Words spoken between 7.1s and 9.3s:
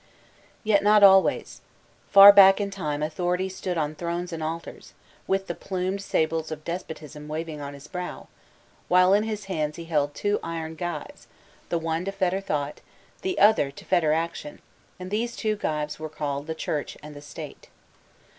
waving on his brow, while in